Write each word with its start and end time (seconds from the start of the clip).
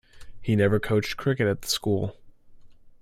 He 0.41 0.55
never 0.55 0.79
coached 0.79 1.15
cricket 1.15 1.45
at 1.45 1.61
the 1.61 1.67
school. 1.67 2.17